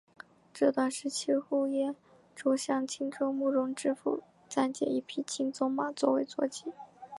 [0.51, 1.95] 这段时期呼延
[2.35, 6.73] 灼向青州慕容知府暂借一匹青鬃马为坐骑。